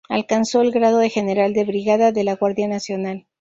[0.09, 3.27] Alcanzó el grado de General de Brigada de la Guardia Nacional.